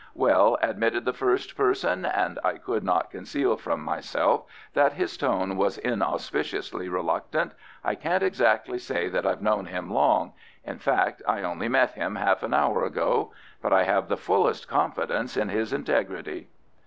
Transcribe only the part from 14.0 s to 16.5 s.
the fullest confidence in his integrity."